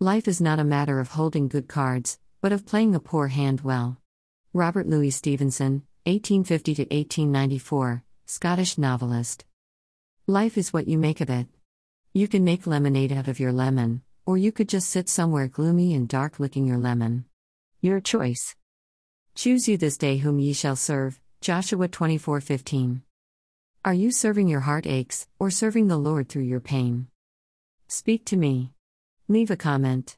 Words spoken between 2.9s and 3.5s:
a poor